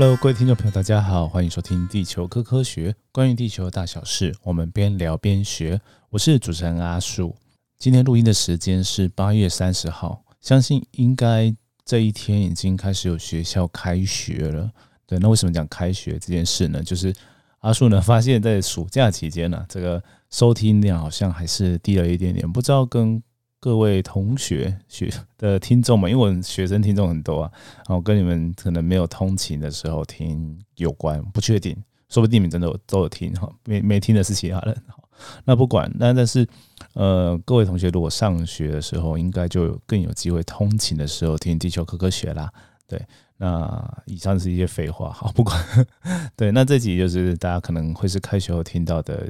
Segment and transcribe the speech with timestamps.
[0.00, 5.78] Hello，各位听众朋友，大家好，欢迎收听《地球科科学》，关于地球的大小事，我们边聊边学。
[6.08, 7.36] 我是主持人阿树。
[7.78, 14.70] 今天录音的时间是八月三十号，相信应该这一天已经开始有学校开学了。
[15.06, 16.82] 对，那为什么讲开学这件事呢？
[16.82, 17.14] 就是
[17.58, 23.22] 阿树呢发现，在暑假期间呢，这个收听量好像还是低了一点点，不知道跟。
[23.60, 27.52] 各位同学学的听众们，因为我学生听众很多啊，
[27.86, 31.76] 然后跟你们可能没有通勤的时候听有关，不确定，
[32.08, 34.96] 说不定你们真的都有听哈，没没听的是其他人哈。
[35.44, 36.48] 那不管，那但是
[36.94, 42.50] 呃，各位同学如果上学的时候，应该就更有机会通勤的时候听地球科科学啦。
[42.88, 42.98] 对，
[43.36, 45.62] 那以上是一些废话，好，不管
[46.34, 49.28] 对，那这集就是大家可能会是开学后听到的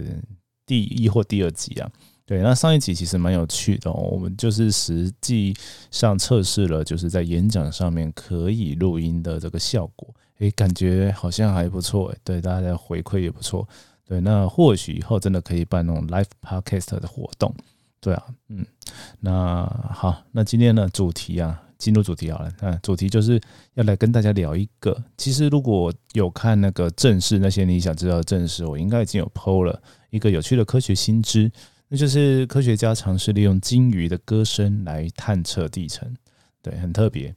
[0.65, 1.91] 第一或第二集啊。
[2.31, 5.53] 对，那上一集其实蛮有趣的，我们就是实际
[5.91, 13.67] 上测试了，就是在演讲上面可以录音的这个效果，诶，感觉好像还不错，对，大家的回馈也不错，
[14.07, 17.53] 对，那或许以后真的可以办那种 live podcast 的活动，
[18.01, 18.65] 对啊，嗯，
[19.19, 23.41] 那好，那今天呢主题啊，进入主题好了，那主题就是
[23.75, 31.51] 要来跟大家聊一个，其实如果有看那个正式那些你想知道的正式，我应该已经有 PO 了一个有趣的科学新知。
[31.93, 36.09] 那就是科学家尝试利用鲸鱼的歌声来探测地层，
[36.63, 37.35] 对，很特别。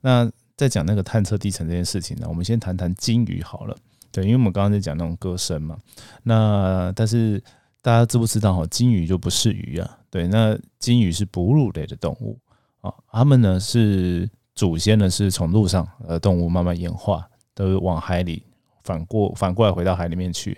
[0.00, 3.76] 那在讲那个探测地层这件事情呢，我们先谈谈鲸鱼好了。
[4.12, 5.76] 对，因为我们刚刚在讲那种歌声嘛。
[6.22, 7.42] 那但是
[7.82, 9.98] 大家知不知道哈，鲸鱼就不是鱼啊？
[10.08, 12.38] 对，那鲸鱼是哺乳类的动物
[12.82, 18.44] 啊，它们呢是祖先呢是从陆上呃动物慢慢演化，都往海里
[18.84, 20.56] 反过反过来回到海里面去。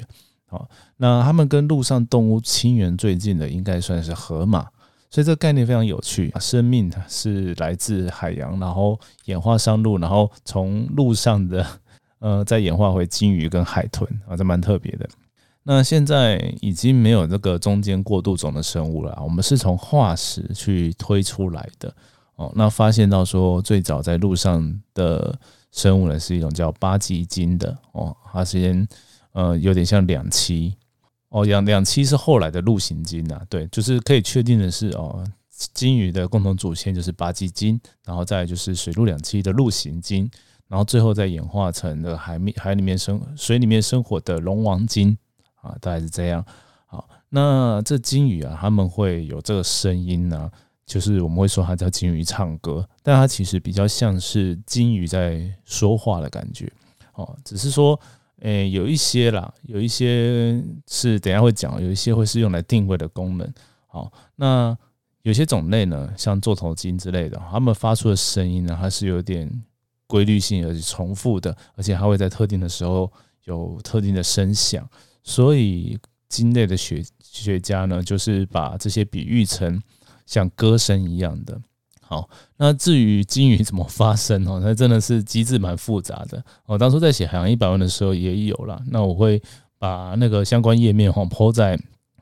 [0.51, 4.63] 好，那他们跟陆上动物亲缘最近的，应该算是河马，
[5.11, 6.33] 所以这个概念非常有趣。
[6.41, 11.67] 生命是来自海洋，然后演化上陆，然后从陆上的
[12.21, 15.07] 呃再演化回鲸鱼跟海豚啊，这蛮特别的。
[15.65, 21.95] 那现在已经没有这个中间过渡种的生物了，我们是从化石去推出来的
[22.37, 22.51] 哦。
[22.55, 25.39] 那发现到说，最早在陆上的
[25.73, 28.89] 生物呢，是一种叫巴基鲸的哦，它先。
[29.39, 30.75] 呃，有点像两栖
[31.29, 35.25] 哦，两两栖是后来的陆行鲸啊，对，就是可以确定的是哦，
[35.73, 40.29] 鲸鱼的共同祖先就是巴基鲸，然后再就是水陆两栖的陆行鲸，
[40.67, 45.17] 然后最后再演化成的海面海里面生水里面生活的龙王鲸
[45.63, 46.45] 啊，大概是这样。
[46.87, 50.51] 好，那这鲸鱼啊，他们会有这个声音呢，
[50.85, 56.69] 就是我们会说它叫鲸鱼唱歌，但它其实比较像是鲸鱼在说话的感觉
[57.15, 57.97] 哦，只是说。
[58.41, 63.53] 诶，有一些啦，有一些是等下会讲，有一些会是用来定位的功能。
[63.87, 64.77] 好，那
[65.23, 69.51] 有些种类呢，像座头鲸之类的，它们发出的声音呢，它是有点
[70.07, 73.13] 规律性而且重复的，而且它会在特定的时候
[73.45, 74.89] 有特定的声响。
[75.25, 79.83] 所以鲸类的学学家呢，就是把这些比喻成
[80.27, 81.61] 像歌声一样的。
[82.09, 82.27] 好，
[82.57, 86.43] 那至于鲸鱼怎么发声哦，那真的是机制蛮复杂的。
[86.65, 89.43] 我当初在写海洋一百万的时候也有了，那我会
[89.79, 91.79] 把那个相关页面哈抛在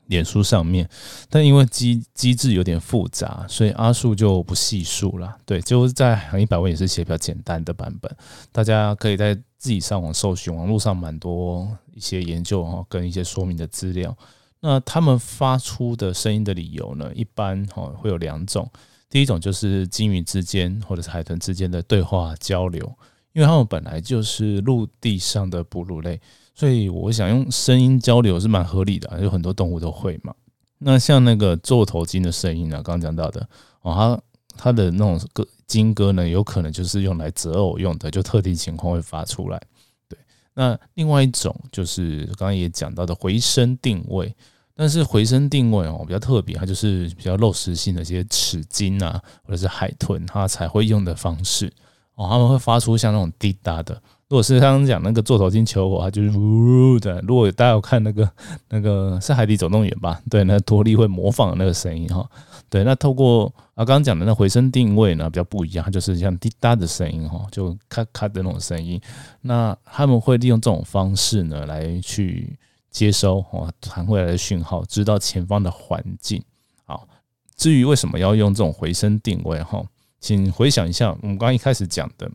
[0.07, 0.89] 脸书上面，
[1.29, 5.37] 但因为机机制有点复杂，所以阿树就不细数了。
[5.45, 8.13] 对，就是在海洋一百万也是写比较简单的版本，
[8.51, 14.13] 大家可以在自己上网搜寻，网络上蛮多一些研究哈跟一些说明的资料。
[14.59, 18.69] 那他们发出的声音的理由呢，一般哈会有两种。
[19.09, 22.85] 第一种就是鲸鱼之间或者是海豚之间的对话交流，
[23.31, 26.19] 因为它们本来就是陆地上的哺乳类，
[26.53, 30.35] 所以我想用声音交流是蛮合理的，有很多动物都会嘛。
[30.79, 33.47] 那像那个座头鲸的声音呢，刚刚讲到的
[33.81, 34.21] 哦，它
[34.57, 39.61] 它的那种歌鲸歌呢，有可能就是用来择偶用的，就特定情况会发出来。
[40.09, 40.19] 对，
[40.53, 44.35] 那另外一种就是刚刚也讲到的回声定位。
[44.77, 51.65] 但是回声定位哦比较特别，它就是比较肉食性的一些齿鲸啊，或者是海豚，它才会用的方式
[52.13, 53.99] 哦，他们会发出像那种滴答的。
[54.29, 57.19] 如果是刚刚讲那个座头鲸求偶，它就是呜的。
[57.21, 58.29] 如果大家有看那个
[58.69, 60.21] 那个是海底总动员吧？
[60.29, 62.29] 对，那多利会模仿那个声音哈。
[62.69, 69.01] 对，那透过啊刚刚讲的那回声定位呢比较不一样，它就是像滴答的声音哈，就咔咔的那种声音。
[69.41, 72.59] 那他们会利用这种方式呢来去。
[72.89, 76.41] 接收哦传回来的讯号，知道前方的环境。
[76.85, 77.07] 好，
[77.55, 79.83] 至于为什么要用这种回声定位哈，
[80.19, 82.27] 请回想一下我们刚一开始讲的。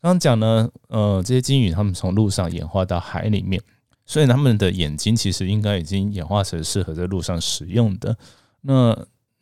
[0.00, 3.60] 刚刚讲呢，呃，这些鲸鱼它们从陆上演化到海里面，
[4.06, 8.16] 所以它们的眼睛其实应该已经演化成适合在陆上使用的。
[8.60, 8.96] 那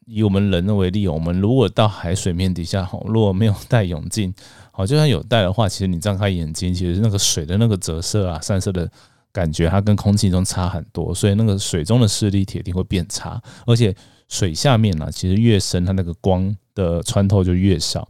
[0.06, 4.32] 以我们人为例，我们如果到海水面底下，好，如果没有 戴泳镜，
[4.70, 8.90] 好，就算有戴的话，其实你张开眼睛，其实那个水的那个折射啊、散射的
[9.36, 13.42] 感觉，它跟空气中差很多，所以那个水中的视力铁定会变差。
[13.66, 13.94] 而且
[14.28, 18.08] 水下面呢，其实越深，它那个光的穿透就越少。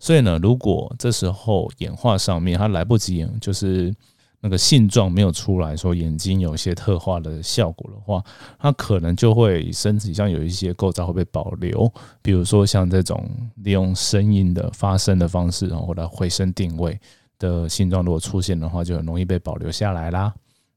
[0.00, 3.94] 所以呢，如果这时候演化上面它来不及，就是。
[4.46, 8.22] 那个性状没有出来说眼睛有一些特化的效果的话，
[8.58, 13.26] 它可能就会身体上有一些构造会被保留，比如说像这种
[13.62, 17.00] 利用声音的发声的方式，然后来回声定位
[17.38, 20.34] 的性状，如果出现的话，就很容易被保留下来啦。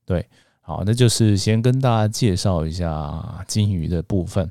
[0.07, 0.25] 对，
[0.61, 4.49] 好，那就是先跟大家介绍一下金鱼的部分。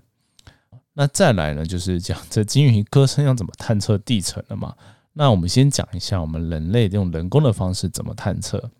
[0.92, 4.74] 那再来呢，就是讲这金鱼歌声要怎么探测地层的嘛。
[5.14, 8.70] 那我们先讲一下我们人类用人工的方式怎么探测。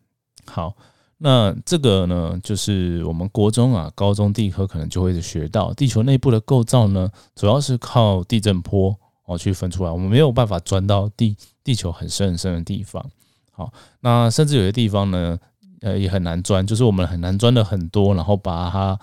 [0.44, 0.76] 好，
[1.16, 8.94] 那这个呢，就是我们国中啊、高中地科可能就会学到，地球内部的构造呢，主要是靠地震波
[9.24, 9.90] 哦去分出来。
[9.90, 11.34] 我们没有办法钻到地
[11.64, 13.04] 地球很深很深的地方。
[13.50, 15.38] 好，那甚至有些地方呢，
[15.86, 18.98] 呃，也很难钻，就是我们很难钻的很多，然后把它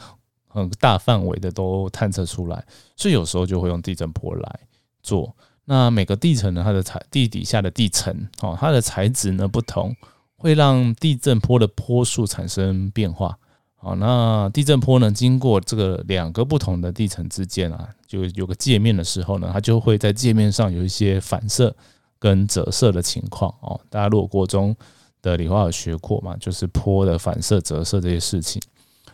[0.48, 2.66] 很大范围的都探测出来。
[2.98, 4.60] 所以有时候就会用地震波来
[5.02, 5.34] 做。
[5.64, 9.96] 那每个地层呢，它的材地底下的地层哦，它的材质呢不同。
[10.36, 13.38] 会让地震波的波数产生变化。
[13.78, 21.74] 好，那地震波呢，经过这个两个不同的地层之间啊，就有个界面的时候呢，它就会在界面上有一些反射
[22.20, 23.80] 跟折射的情况哦。
[23.90, 24.76] 大家如果过中
[25.24, 28.62] 的理化学过嘛，就是坡的反射、折射这些事情。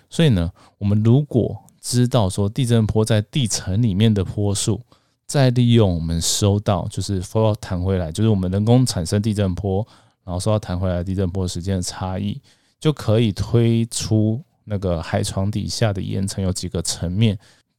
[0.09, 4.81] 所以呢，我们如果知道说地震波在地层里面的坡数，
[5.25, 9.87] 再利用我们收到就是说要弹回来，就是我们人工产生地震波。
[10.25, 12.39] 然后说到弹回来地震波时间的差异，
[12.79, 17.35] 就可以推出那个海床底下的岩层有几个层面，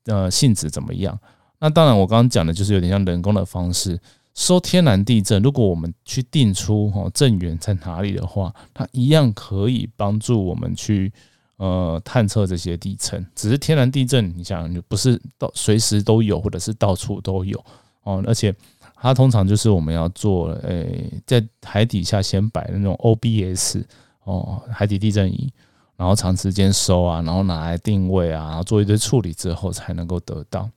[0.07, 1.17] 呃，性质怎么样？
[1.61, 3.97] 那当然，我刚刚讲的就是有点像人工的方式
[4.35, 5.43] 收天然地震。
[5.43, 11.13] 如果我们去定出哦震源在哪里的话，它一样可以帮助我们去
[11.57, 13.25] 呃探测这些地层。
[13.35, 17.63] 只是天然地震，你想你不是到随时都有，或者是到处都有
[18.03, 18.55] 哦，而且。
[19.03, 23.83] 它通常就是我们要做，诶，在海底下先摆那种 OBS
[24.25, 25.51] 哦，海底地震仪，
[25.97, 30.69] 然后长时间收啊，然后拿来定位啊，然后做一堆处理之后才能够得到。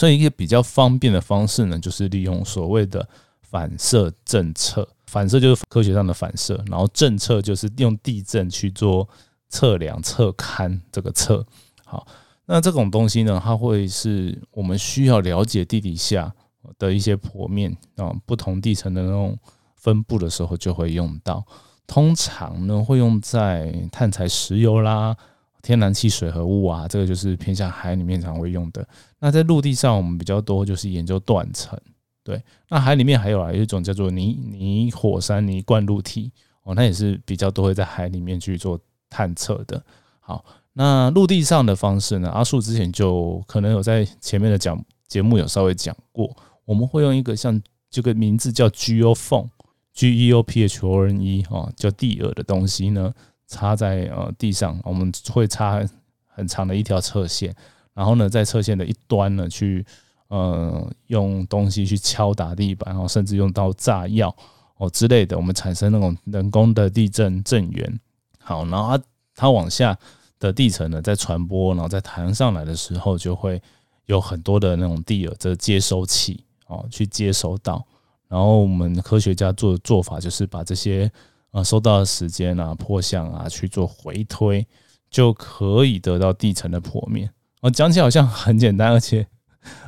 [0.00, 3.06] 所以一个比较方便的方式呢，就是利用所谓的
[3.42, 4.88] 反射政策。
[5.06, 9.06] 反射就是科学上的反射，然后政策就是用地震去做
[9.50, 11.46] 测量、测勘这个测。
[11.84, 12.06] 好，
[12.46, 16.32] 那这种东西呢，它会是我们需要了解地底下。
[16.78, 19.36] 的一些剖面啊，不同地层的那种
[19.76, 21.42] 分布的时候就会用到。
[21.86, 25.16] 通常呢，会用在碳材、石油啦、
[25.62, 28.86] 天然气、水合物啊，这个就是偏向海里面常会用的。
[29.18, 31.78] 那在陆地上，我们比较多就是研究断层。
[32.22, 36.30] 对，那海里面还有啊，一种叫做泥泥火山泥灌入体
[36.62, 38.78] 哦，那也是比较多会在海里面去做
[39.08, 39.82] 探测的。
[40.20, 42.28] 好，那陆地上的方式呢？
[42.30, 46.36] 阿树之前就可能有在前面的讲节目有稍微讲过。
[46.66, 47.60] 我们会用一个像
[47.90, 53.12] 这个名字叫 Geophone，G E O P H O N E 哈，叫地耳的东西呢，
[53.50, 55.86] 插在呃地上，我们会插
[56.26, 57.54] 很长的一条侧线，
[57.92, 59.84] 然后呢，在侧线的一端呢，去
[60.28, 64.34] 呃用东西去敲打地板，然后甚至用到炸药
[64.78, 68.00] 哦之类的，我们产生那种人工的地震震源。
[68.38, 69.04] 好，然后它
[69.34, 69.98] 它往下
[70.38, 73.60] 的地层呢，在传播，然后在弹上来的时候，就会
[74.06, 76.44] 有很多的那种地耳的接收器。
[76.72, 77.84] 哦，去接收到，
[78.28, 81.10] 然后我们科学家做的做法就是把这些
[81.50, 84.66] 啊收到的时间啊、破相啊去做回推，
[85.10, 87.30] 就可以得到地层的剖面。
[87.62, 89.26] 哦，讲起好像很简单，而且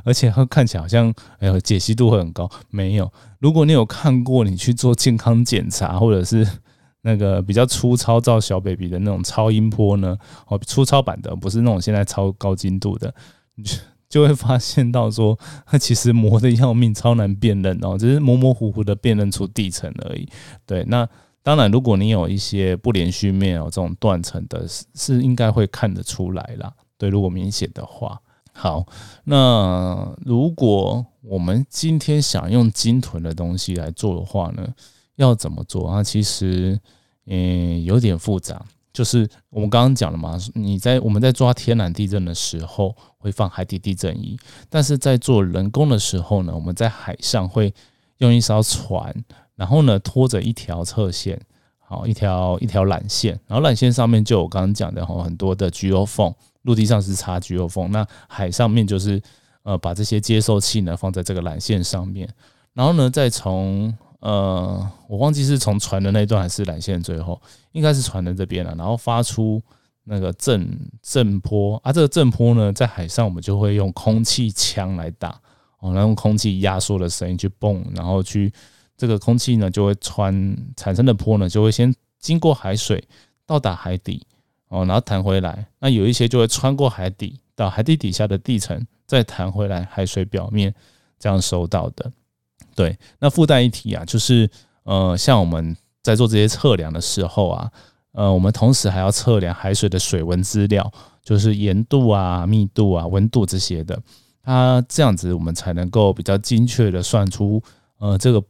[0.04, 2.50] 而且看起来好像哎呦解析度会很高。
[2.68, 6.46] 没有，如果你有看过你去做健康检查，或者是
[7.00, 10.16] 那个比较粗糙照小 baby 的那种超音波呢，
[10.48, 13.14] 哦粗糙版的，不是那种现在超高精度的。
[13.54, 13.64] 你
[14.08, 20.28] 就会发现到说，它其实磨的要命，超难辨认哦，只是模模糊糊的辨认出地层而已。
[20.66, 21.08] 对，那
[21.42, 26.72] 当然，如果你有一些不连续面哦，这种断层的，是是应该会看得出来啦。
[26.96, 28.20] 对，如果明显的话，
[28.52, 28.86] 好，
[29.24, 34.66] 那如果我们今天想用金屯的东西来做的话呢，
[35.16, 36.02] 要怎么做啊？
[36.02, 36.78] 其实，
[37.26, 38.64] 嗯，有点复杂。
[38.92, 47.72] 就是我们刚刚讲了嘛，你在我们在抓天然地震的时候会放海底地震仪，但是在做人工的时候呢，我们在海上会
[48.18, 49.24] 用一艘船，
[49.56, 51.40] 然后呢拖着一条侧线，
[51.78, 59.20] 好一条一条缆线，然后缆线上面就我刚刚讲的哈很多的 Geo 缝，陆地上是插 Geo 缝，那海上面就是
[59.62, 62.28] 呃把这些接收器呢放在这个缆线上面，
[62.72, 67.42] 然后呢再从呃，我忘记是从船的那一段还是缆线最后，
[67.72, 69.60] 应该是船的这边了，然后发出
[70.04, 75.30] 那个震震波啊，这个震波呢，在海上我们就会用空气枪来打
[75.80, 78.52] 哦，然后用空气压缩的声音去蹦，然后去
[78.96, 83.02] 这个空气呢就会穿产生的波呢就会先经过海水
[83.46, 84.26] 到达海底
[84.68, 90.74] 哦，然后弹回来，那有一些就会穿过海底到海底底下的地层，再弹回来海水表面。
[91.22, 92.10] 这样收到的，
[92.74, 92.98] 对。
[93.20, 94.50] 那附带一提啊，就是
[94.82, 97.70] 呃，像我们在做这些测量的时候啊，
[98.10, 103.96] 呃，我们同时还要测量海水的水文资料，就是盐度啊、密度啊、温度这些的。
[104.42, 107.62] 它这样子，我们才能够比较精确的算出
[107.98, 108.42] 呃这个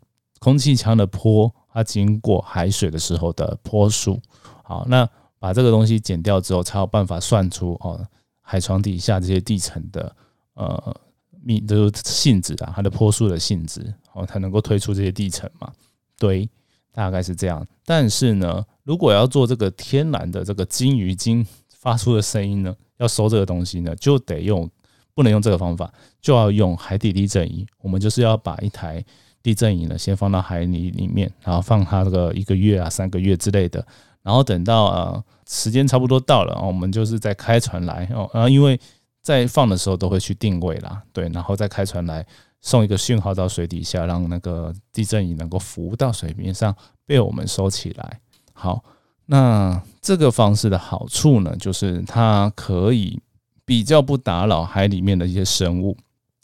[0.42, 4.20] 空气腔的坡，它经过海水的时候的坡数。
[4.64, 5.08] 好，那
[5.38, 8.04] 把这个东西减掉之后，才有办法算出哦
[8.40, 10.16] 海床底下这些地层的
[10.54, 10.96] 呃。
[11.44, 15.72] 密的性质啊，它的坡数的性质，哦，才能够推出这些地层嘛？
[16.16, 16.48] 对，
[16.92, 17.66] 大概是这样。
[17.84, 24.70] 但是呢，如果要做这个天然的这个金鱼精发出的声音呢，要收这个东西呢，就得用，
[25.14, 27.66] 不能用这个方法，就要用海底地震仪。
[27.80, 29.04] 我们就是要把一台
[29.42, 33.84] 地震仪呢，先放到海里里面，然后放它这个一个月啊、三个月之类的，
[34.22, 38.78] 然后等到呃时间差不多到了，我们就是再开船来哦，然后因为。
[39.24, 42.26] 在放的时候都会去定位啦，对，然后再开船来
[42.60, 46.74] 送一个讯号到水底下，让那个地震仪能够浮到水面上
[47.06, 48.18] 被我们收起来。
[48.52, 48.82] 好，
[49.26, 53.16] 那这个方式的好处呢，就是它可以
[53.64, 55.96] 比较不打扰海里面的一些生物。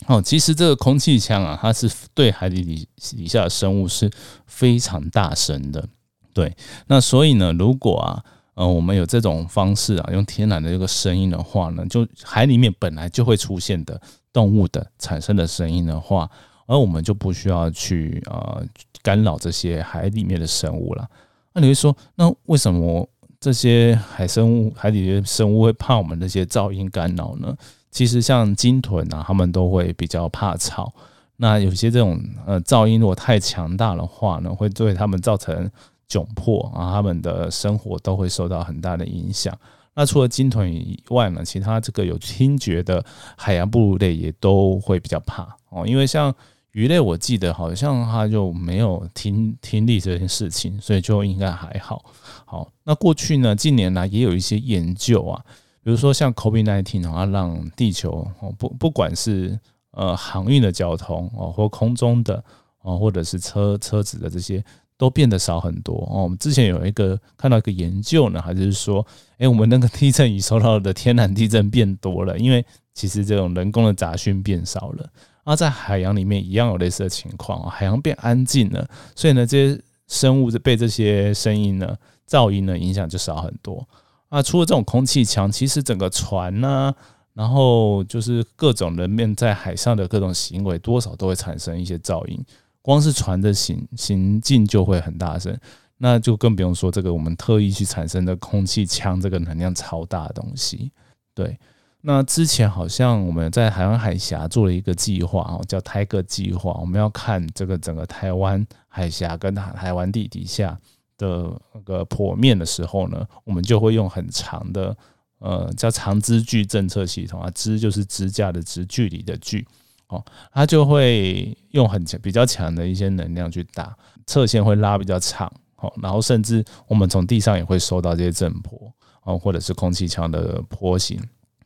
[0.08, 4.10] 哦，其实这个空气枪啊，它是对海底底底下的生物是
[4.46, 5.88] 非常大声的。
[6.34, 6.54] 对，
[6.88, 8.24] 那所以呢，如果啊。
[8.58, 14.00] 呃，我们有这种方式啊，用天然的这个声音的话呢，就海里面本来就会出现的
[14.32, 16.28] 动物的产生的声音的话，
[16.66, 18.60] 而我们就不需要去呃
[19.00, 21.08] 干扰这些海里面的生物了。
[21.54, 27.56] 那你会说，那为什么这些海生物、海底的生物会怕我们那些噪音干扰呢？
[27.90, 30.92] 其实像鲸豚啊，它们都会比较怕吵。
[31.36, 35.70] 那有些这种呃噪音如果太强大的话呢，会对它们造成。
[36.10, 39.54] 窘迫啊，他们的生活都会受到很大的影响。
[39.92, 43.04] 那除了鲸豚以外呢，其他这个有听觉的
[43.36, 45.86] 海洋哺乳类也都会比较怕哦。
[45.86, 46.34] 因为像
[46.72, 52.02] 鱼类，我记得好像它就没有听听力这件事情，所以就应该还好。
[52.46, 55.44] 好，那过去呢，近年来也有一些研究啊，
[55.88, 59.58] 比如说像 COVID-19 啊，让地球哦不不管是
[59.92, 62.44] 呃航运的交通哦，或空中的
[62.82, 64.62] 哦，或者是车车子的这些。
[64.98, 66.24] 都变得少很多哦。
[66.24, 69.06] 我们之前有一个看到一个研究呢，还是说，
[69.38, 75.08] 哎，我们那个地震仪收到的天然地震变多了，因为其实这种人工的杂讯变少了。
[75.44, 81.96] 而在海洋里面一样有类似的情况，海洋变安静了，所以呢，这些生物被这些声音呢、
[82.28, 83.88] 噪音呢影响就少很多。
[84.28, 86.94] 啊，除了这种空气墙，其实整个船呢，
[87.32, 92.44] 然后就是各种人面在海上的各种行为，多少都会产生一些噪音。
[92.82, 95.58] 光是船的行行进就会很大声，
[95.98, 100.90] 那就更不用说这个我们特意去产生的空气枪，这个能量超大的东西。
[101.34, 101.58] 对，
[102.00, 110.78] 那之前好像我们在台湾海峡做了一个计划哦，叫泰戈计划，我们要看这个整个台湾海峡跟海台湾地底下
[111.18, 114.96] 的那个剖面的时候呢，我们就会用很长的
[115.40, 119.66] 呃叫长支距侦测系统啊，支就是支架的支，距离的距。
[120.10, 123.94] 哦，它就会用很强、比较强的一些能量去打，
[124.24, 128.90] 侧线会拉比较长，哦，然后甚至我们从地上也会收到这些震波，
[129.24, 131.20] 哦，或者是空气墙的波形，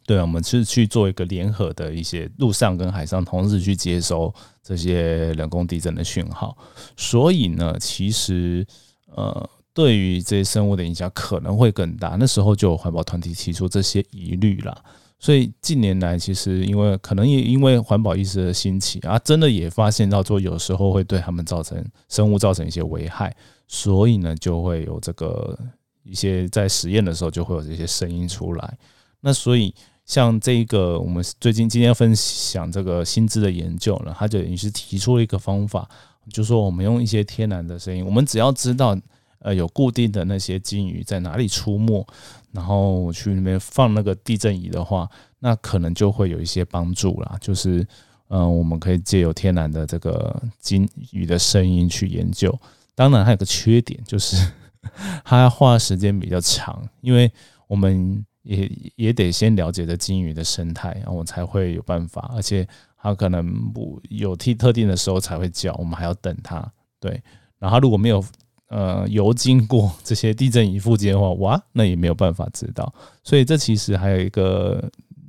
[0.04, 6.56] 对，我们是去做一个联合的一些陆上跟海上同时去接收这些人工地震的讯号，
[6.96, 8.66] 所以呢，其实
[9.14, 14.84] 呃，对于这些生物的影响可能会更大，那时候就有环保团体提出这些疑虑了。
[15.18, 23.32] 所以近年来，其实因为可能也因为环保意识的兴起啊，真的也发现到说有时候会对他们造成生物造成一些危害，
[23.68, 25.56] 所以呢就会有这个
[26.02, 28.78] 一些在实验的时候就会有这些声音出来。
[29.20, 29.72] 那所以
[30.04, 35.88] 像这个我们最近今天分享这个新知的研究呢，他就也是提出了一个方法，
[36.30, 38.98] 就说我们用一些天然的声音，我们只要知道。
[39.44, 42.06] 呃，有固定的那些鲸鱼在哪里出没，
[42.52, 45.10] 然后去那边放那个地震仪的话，
[45.40, 47.36] 那可能就会有一些帮助啦。
[47.40, 47.84] 就是，
[48.28, 52.56] 嗯，我们可以借由天然的这个鲸鱼的声音去研究。
[52.94, 54.36] 当然，还有个缺点，就是
[55.24, 57.28] 它花时间比较长，因为
[57.66, 62.30] 我们也也得先了解这鲸鱼的生态，然后我才会有办法。
[62.32, 62.64] 而且
[63.02, 66.64] 它可能不有特特定的时候才会叫，我们还要等它。
[67.00, 67.20] 对。
[67.58, 68.24] 然后如果没有
[68.68, 72.94] 呃游经过这些地震仪附近的话，哇，那也没有办法知道。
[73.24, 74.88] 所以这其实还有一个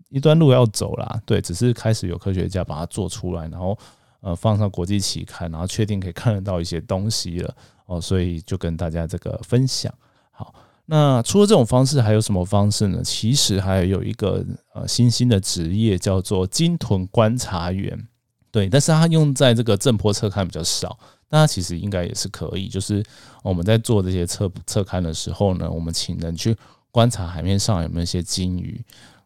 [0.10, 1.20] 一段路要走啦。
[1.25, 3.75] 对，只是开始有科学家把它做出来，然后
[4.22, 7.56] 呃放上国际期刊，然后确定可以看得到一些东西了
[7.88, 8.00] 哦。
[8.00, 9.92] 所以就跟大家这个分享。
[10.30, 10.53] 好，
[10.86, 13.02] 那除了这种方式，还有什么方式呢？
[13.04, 18.08] 其实还有一个呃新兴的职业叫做鲸豚观察员。
[18.52, 22.68] 对，但是它用在这个正坡侧看比较少，但它其实应该也是可以。
[22.68, 23.04] 就是
[23.42, 26.56] 我们在做这些侧侧看的时候呢，我们请人去
[26.92, 28.80] 观察海面上有没有一些鲸鱼，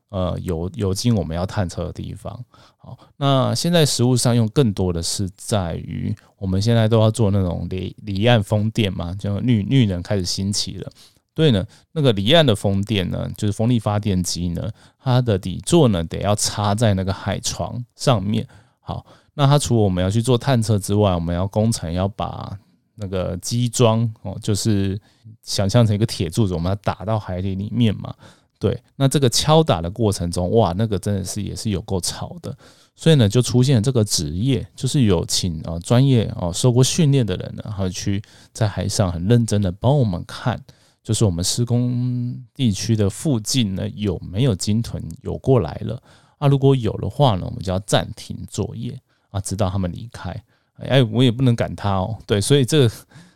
[0.10, 2.42] 呃，有有鲸我们要探测的地方。
[2.78, 10.90] 好，那现在实物上用更多的是在于，我们现在都要做那种离离岸风电嘛，就绿绿能开始兴起了。
[11.38, 18.48] 所以呢，那个离岸的风电呢，就是风力发电机呢，它的底座呢得要插在那个海床上面。
[18.79, 22.58] 好，那它除了我们要去做探测之外，我们要工程要把
[22.96, 25.00] 那个机装哦，就是
[25.44, 28.12] 想象成一个铁柱子，我们要打到海底里面嘛。
[28.58, 32.58] 对，那这个敲打的过程中，哇，那个真的是也是有够吵的。
[32.96, 40.60] 所以呢，就出现这个职业，就是有请啊专业哦受过训练的人，然后去在海上很认真的帮我们看，
[41.08, 46.04] 就是我们施工地区的附近呢有没有鲸豚游过来了。
[46.38, 48.94] 啊，如果有的话呢，我们就要暂停作业
[49.30, 50.36] 啊，直到他们离开。
[50.80, 52.18] 哎，我也不能赶他哦。
[52.28, 52.92] 对，所以这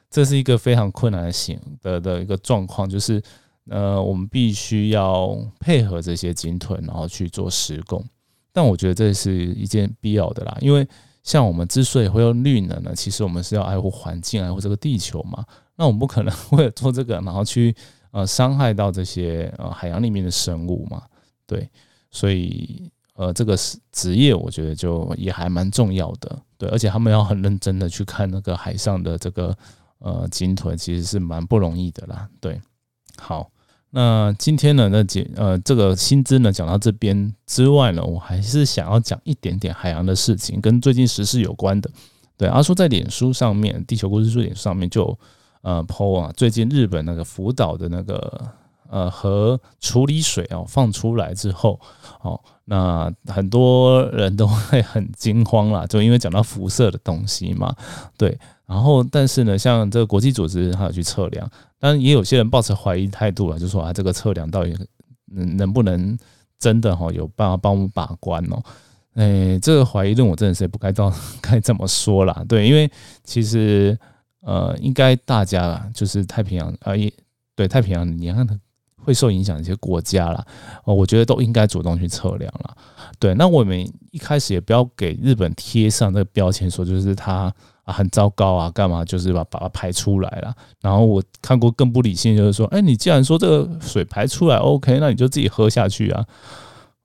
[0.10, 3.24] 这是一个非常困难的行的的一个状况，就是
[3.70, 8.04] 呃，我们必须要配合这些鲸豚，然后去做施工。
[8.51, 10.86] 但我觉得这是一件必要的啦，因为
[11.24, 15.46] 像我们之所以会用绿能呢，其实我们是要爱护环境，爱护这个地球嘛。
[15.75, 17.75] 那我们不可能 为了做这个，然后去
[18.12, 21.04] 呃伤害到这些呃海洋里面的生物嘛？
[21.46, 21.70] 对。
[22.13, 29.57] 所以，呃，这个是职业，我觉得就也还蛮重要的，对，而且他们要很认真的去看那个海上的这个
[30.00, 32.60] 呃鲸豚，其实是蛮不容易的啦，对。
[33.18, 33.50] 好，
[33.92, 41.90] 那今天呢，那节呃这个薪资呢讲到这边之外呢，我还是想要讲一点点海洋的事情，跟最近时事有关的。
[42.36, 45.18] 对，阿叔在脸书上面，地球故事书脸书上面就
[45.62, 48.42] 呃 po 啊，最近日本那个福岛的那个。
[48.94, 51.80] 呃，核处理水哦放出来之后，
[52.20, 57.74] 哦，那很多人都会很惊慌啦，就因为讲到辐射的东西嘛，
[58.18, 58.38] 对。
[58.66, 64.76] 然后，但是呢，像这个国际组织，它有去测量，但也有些人抱持怀疑态度啊，就说啊，这个测量到底
[65.28, 66.18] 能能不能
[66.60, 68.62] 真的哈有办法帮我们把关哦？
[69.14, 72.92] 哎，这个怀疑论我真的是也不该到 该这么说啦，对，因为
[73.24, 73.98] 其实
[74.42, 77.12] 呃，应该大家啦就是太平洋啊，也
[77.56, 78.60] 对太平洋，你看它。
[79.04, 80.46] 会受影响一些国家啦，
[80.84, 82.77] 哦，我觉得都应该主动去测量了。
[83.18, 87.51] 对，那我们一开始也不要给日本贴上那个标签，说就是它
[87.82, 90.54] 啊很糟糕啊，干嘛就是把把它排出来了。
[90.82, 96.24] 然后我看过更不理性，就是说，哎，你既然说这个水排出来 OK，那你就自己喝下去啊。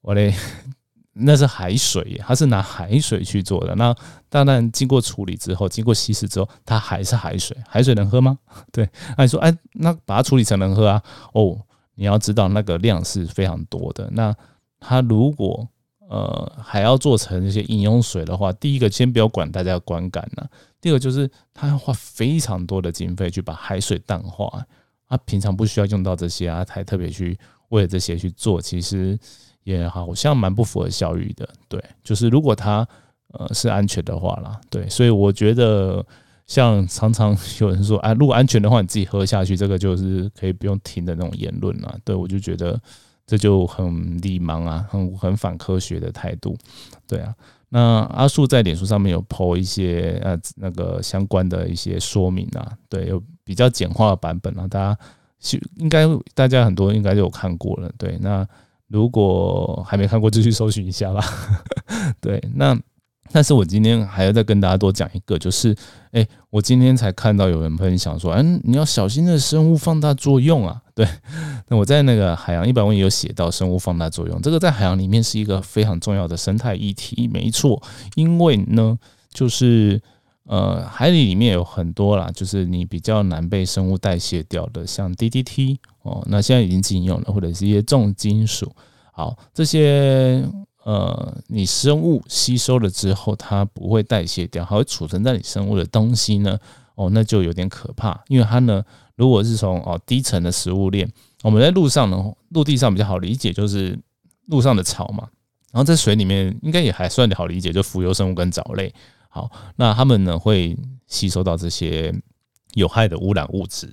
[0.02, 0.34] 我嘞，
[1.18, 3.74] 那是海水，它是拿海水去做的。
[3.74, 3.94] 那
[4.28, 7.56] 当然经过处理之后，经过稀释之后，它还是海水。
[7.68, 8.38] 海水能喝吗？
[8.72, 11.02] 对，那你说，哎，那把它处理成能喝啊？
[11.32, 11.58] 哦。
[11.98, 14.06] 你要知道那个量是非常多的。
[14.12, 14.36] 那
[14.78, 15.66] 它如果
[16.10, 20.46] 呃还要做成一些饮用水的话，第一个先不要管大家的观感呢。
[20.78, 24.62] 第二个就是它要花非常多的经费去把海水淡化，
[25.08, 27.38] 它平常不需要用到这些啊，才特别去
[27.70, 29.18] 为了这些去做，其实
[29.66, 31.46] 也好像蛮不符合效率的。
[31.68, 32.88] 对，就是如果它
[33.32, 36.02] 呃是安全的话啦，对，所以我觉得。
[36.48, 41.92] 像常常有人说，哎，如果安全的话，你自己喝下去，这个就是可以不用停的那种言论啊。
[42.04, 42.80] 对我就觉得
[43.26, 46.56] 这就很理盲啊，很很反科学的态度。
[47.08, 47.34] 对啊，
[47.68, 47.80] 那
[48.14, 54.96] 阿树在脸书上面有 po 一些呃那个相关的一些说明啊，对，有比较简化的版本啊，大家
[55.78, 57.90] 应该大家很多应该都有看过了。
[57.98, 58.46] 对，那
[58.88, 61.24] 如果还没看过，就去搜寻一下吧。
[62.20, 62.78] 对，那。
[63.32, 65.76] 但是我今天还要再跟大家多讲一个，就是，
[66.12, 70.80] 哎，我今天才看到有人分享说，嗯，你要小心的生物放大作用啊。
[70.94, 71.04] 对，
[71.66, 77.82] 那我在那个海洋一百问也有写到生物放大作用，这个在海洋里面是一个非常重要的生态议题，没错。
[78.14, 78.96] 因为呢，
[79.32, 80.00] 就是
[80.46, 88.72] 呃，海里里面有很多啦，就是你比较难被生物代谢掉的，像 DDT 哦，那现在已经禁用了，或者是一些重金属，
[89.12, 90.44] 好，这些。
[90.86, 96.56] 呃，你生物吸收了之后，它不会代谢掉，还会储存在你生物的东西呢。
[96.94, 98.80] 哦，那就有点可怕，因为它呢，
[99.16, 101.10] 如果是从哦低层的食物链，
[101.42, 103.98] 我们在陆上呢，陆地上比较好理解，就是
[104.46, 105.26] 陆上的草嘛。
[105.72, 108.94] 然后在水里面应该也还算好理解，就浮游生物跟藻类。
[109.36, 110.74] 好，那它们呢会
[111.06, 112.10] 吸收到这些
[112.72, 113.86] 有害的污染物质，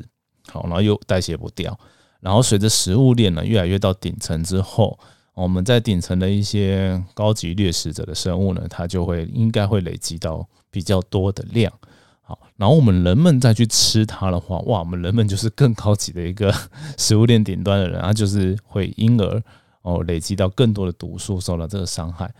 [0.47, 1.77] 好，然后又代谢不掉，
[2.21, 4.97] 然后随着食物链呢越来越到顶层之后，
[5.34, 11.73] 我们在顶层的一些高级掠食者的生物呢，它就会应该会累积到比较多的量，
[12.21, 16.56] 好，然后我们人们再去吃它的话，哇，我们人们就是更高级的一个
[16.97, 19.43] 食物链顶端的人，他就是会因而
[19.82, 22.34] 哦累积到更多的毒素，受到这个伤害，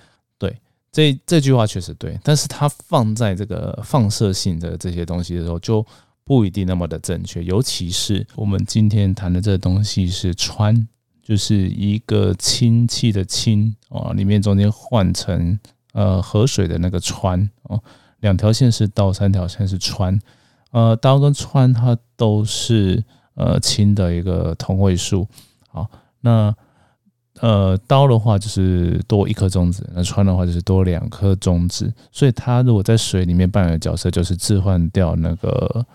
[0.93, 5.84] 这这句话确实对，但是它放在这个放射性的这些东西的时候，就
[6.23, 7.43] 不一定那么的正确。
[7.43, 10.86] 尤其是我们今天谈的这个东西是氚，
[11.23, 15.60] 就是一个氢气的氢啊，里面中间换成
[15.93, 17.82] 呃河水的那个氚哦，
[18.19, 20.19] 两条线是氘，三条线是氚。
[20.69, 23.03] 呃，氘跟氚它都是
[23.34, 25.27] 呃氢的一个同位素。
[25.69, 25.89] 好，
[26.21, 26.56] 那。
[27.39, 35.86] 呃，刀的话就是多一颗中子，那穿的话就是多两颗中子，所以它如果在水里面扮演的角色就是置换掉那个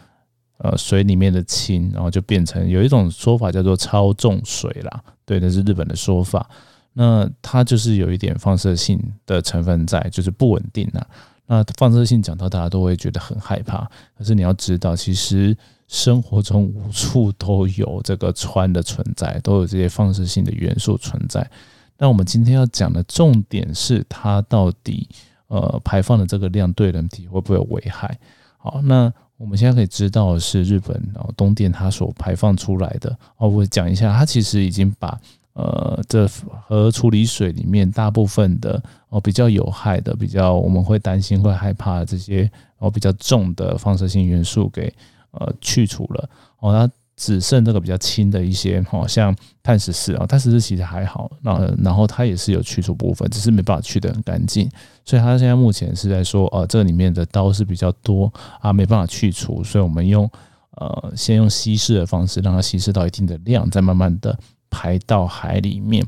[0.59, 6.49] 呃水里面的氢，然后就变成有一种说法叫做超重水啦，对，那是日本的说法。
[6.93, 11.07] 那它就是有一点放射性的成分在，就是不稳定啊。
[11.49, 15.57] 那放射性讲到大家都会觉得很害怕，可是你要知道，其实。
[15.91, 21.51] 生活中无处都有这个氚的存在，都有这些放射性的元素存在。
[21.97, 25.09] 那我们今天要讲的重点是，它到底
[25.47, 28.19] 呃排放的这个量对人体会不会有危害？
[28.59, 35.19] 好，那我们现在可以知道是日本哦东电它所排放出来的哦，我讲一下，它其实已经把
[35.59, 36.27] 呃这
[36.67, 44.93] 核处理水里面大部分的哦比较有害的、比较我们会担心会害怕这些哦比较重的放射性元素给。
[45.31, 54.69] 呃，去除了哦，它只剩这个比较轻的一些，哦，像碳十四啊，碳十四其实还好，那然后它也是有去除部分，只是没办法去的很干净，
[55.05, 60.29] 所以它现在目前是在说，呃，这里面的刀是比较多啊，没办法去除，所以我们用
[60.77, 64.37] 呃，先用稀释的方式让它稀释到一定的量，再慢慢的
[64.71, 66.07] 排到海里面。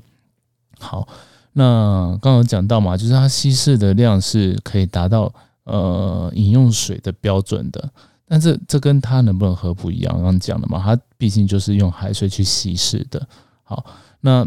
[0.79, 1.07] 好，
[1.53, 5.33] 那刚刚讲到嘛，就是它稀释的量是可以达到
[5.65, 7.91] 呃饮用水的标准的。
[8.27, 13.27] 但这这跟它能不能喝不一样，刚讲的嘛，它毕竟就是用海水去稀释的。
[13.65, 13.85] 好，
[14.21, 14.47] 那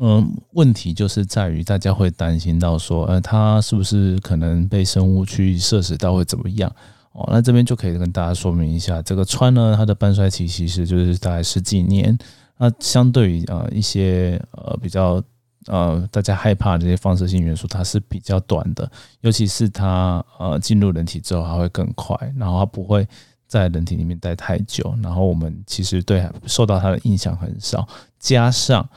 [0.00, 6.70] 嗯，问题就是在于大家会担心到说，呃，它是不是可能被生物去摄食到会怎么样？
[7.12, 12.16] 哦，那这边就可以跟大家说明一下，这个氚呢，它的半衰期其实就是大概十几年。
[12.58, 15.22] 那相对于啊一些呃比较。
[15.66, 18.90] 呃，大家害怕这些放射性元素，它是比较短的，
[19.20, 23.06] 尤其是它呃进入人体之后，它会更快，然后它不会
[23.46, 27.86] 在人体里面待太久，然后我们其实对受到它的影响很少。
[28.18, 28.88] 加上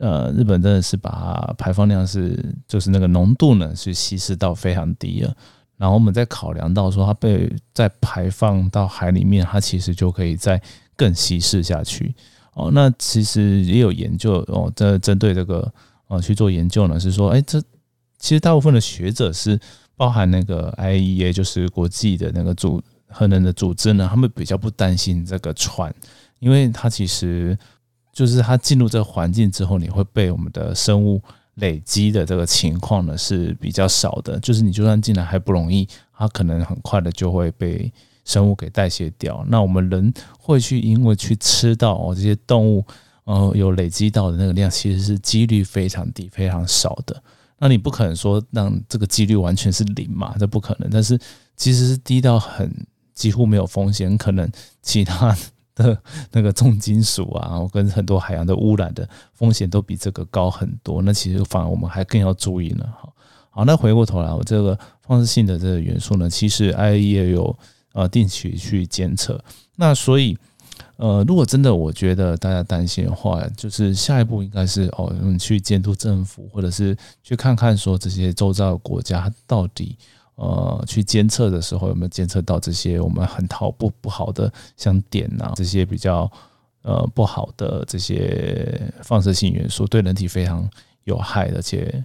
[0.00, 5.32] 呃，日本真的是把排放量是就是那个浓度呢是稀释到非常低了，
[5.76, 10.60] 然后我们再考量到说它被再排放到海里面，它其实就可以再
[10.96, 12.12] 更稀释下去。
[12.56, 15.72] 哦，那其实也有研究哦，在针对这个。
[16.08, 17.60] 啊，去做研究呢，是说，哎，这
[18.16, 19.58] 其实大部分的学者是
[19.96, 25.92] 包含那个 IEA，就是国际的那个组核能的组织呢，他们比较不担心这个船，
[26.38, 27.58] 因为它其实
[28.12, 31.20] 就是它进入这个环境之后，你会被我们的生物
[31.54, 37.92] 累积的这个情况呢是比较少的，就是你就算进来还不容易，它可能很快的就会被
[38.26, 39.42] 生物给代谢掉。
[39.48, 42.84] 那我们人会去因为去吃到哦这些动物。
[43.24, 47.22] 呃，有累积到的那个量，其实是几率非常低、非常少的。
[47.58, 50.36] 那你不可能说让这个几率完全是零嘛？
[50.38, 50.88] 这不可能。
[50.92, 51.18] 但是
[51.56, 52.72] 其实是低到很
[53.14, 54.48] 几乎没有风险，可能
[54.80, 55.36] 其他
[55.74, 61.02] 的那个重金属啊，跟很多海洋的污染的风险都比这个高很多。
[61.02, 62.86] 那其实反而我们还更要注意呢。
[62.96, 63.12] 好，
[63.50, 67.58] 好，那回过头来，我这个放射性的这个元素呢，其实 IE 也有
[67.96, 69.42] 呃定期去监测。
[69.74, 70.36] 那所以。
[70.98, 79.96] 呃，如果真的我觉得大家担心的话，就是下一步应该是哦，我们去监督政府，或者是去看看说这些周遭的国家到底
[80.36, 86.30] 呃去监测的时候有没有监测到这些我们很讨不不好的像碘啊这些比较
[86.80, 90.66] 呃不好的这些放射性元素，对人体非常
[91.04, 92.02] 有害，而且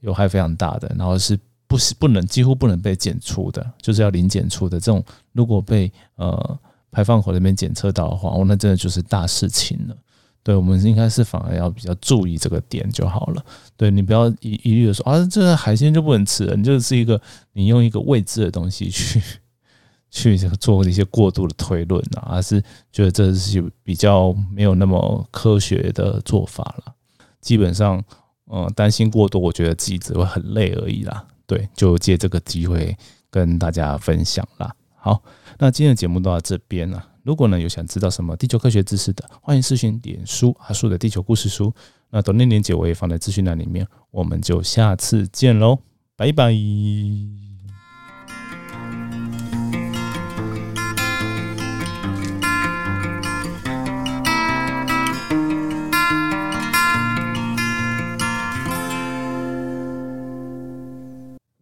[0.00, 1.38] 有害非常大的，然后是
[1.72, 6.58] 不是不能几乎不能被检出的，就是要零检出的这种，如果被呃。
[6.94, 9.96] 排放口那边检测到的话，哦，那真的就是大事情了。
[10.42, 13.42] 对我们应该是反而要比较注意这个点就好了。
[13.78, 17.18] 对你不要一一律的说啊，这个海鲜就不能吃了，你就是一个
[17.54, 19.22] 你用一个未知的东西去
[20.12, 26.92] 去做一些过度的推论啊，而是觉得这是比较没有那么科学的做法了。
[27.40, 28.04] 基本上，
[28.52, 31.24] 嗯，担心过多，我觉得自己只会很累而已啦。
[31.52, 32.96] 对，就借这个机会
[33.30, 34.74] 跟大家分享啦。
[34.94, 35.22] 好，
[35.58, 37.06] 那今天的节目到这边了。
[37.22, 41.70] 如果呢有想知道什么地球科学知识的，欢迎咨询点书阿树的地球故事书。
[42.08, 43.86] 那短链链接我也放在资讯栏里面。
[44.10, 45.78] 我们就下次见喽，
[46.16, 46.54] 拜拜。